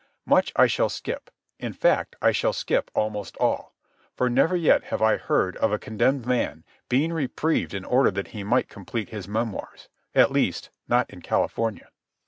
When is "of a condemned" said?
5.57-6.25